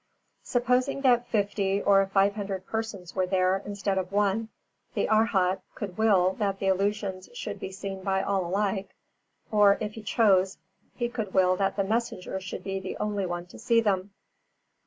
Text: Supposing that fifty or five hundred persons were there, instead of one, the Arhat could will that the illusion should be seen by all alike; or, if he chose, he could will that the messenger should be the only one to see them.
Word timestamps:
Supposing 0.41 1.01
that 1.01 1.27
fifty 1.27 1.79
or 1.79 2.03
five 2.07 2.33
hundred 2.33 2.65
persons 2.65 3.13
were 3.15 3.27
there, 3.27 3.61
instead 3.63 3.99
of 3.99 4.11
one, 4.11 4.49
the 4.95 5.07
Arhat 5.07 5.61
could 5.75 5.95
will 5.95 6.33
that 6.39 6.57
the 6.57 6.65
illusion 6.65 7.21
should 7.35 7.59
be 7.59 7.71
seen 7.71 8.01
by 8.01 8.23
all 8.23 8.43
alike; 8.43 8.95
or, 9.51 9.77
if 9.79 9.93
he 9.93 10.01
chose, 10.01 10.57
he 10.95 11.07
could 11.07 11.35
will 11.35 11.55
that 11.57 11.75
the 11.75 11.83
messenger 11.83 12.39
should 12.39 12.63
be 12.63 12.79
the 12.79 12.97
only 12.97 13.27
one 13.27 13.45
to 13.45 13.59
see 13.59 13.79
them. 13.79 14.09